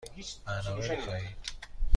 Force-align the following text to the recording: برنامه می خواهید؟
برنامه 0.45 0.87
می 0.91 1.01
خواهید؟ 1.01 1.37